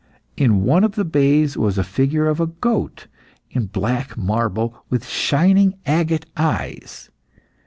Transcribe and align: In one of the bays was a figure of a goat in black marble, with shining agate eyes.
In 0.35 0.63
one 0.63 0.83
of 0.83 0.93
the 0.93 1.05
bays 1.05 1.55
was 1.55 1.77
a 1.77 1.83
figure 1.83 2.25
of 2.25 2.39
a 2.39 2.47
goat 2.47 3.05
in 3.51 3.67
black 3.67 4.17
marble, 4.17 4.83
with 4.89 5.05
shining 5.05 5.75
agate 5.85 6.25
eyes. 6.35 7.11